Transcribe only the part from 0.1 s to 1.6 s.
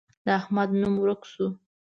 د احمد نوم ورک شو.